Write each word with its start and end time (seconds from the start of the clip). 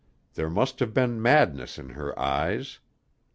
There 0.33 0.49
must 0.49 0.79
have 0.79 0.95
been 0.95 1.21
madness 1.21 1.77
in 1.77 1.89
her 1.89 2.17
eyes. 2.17 2.79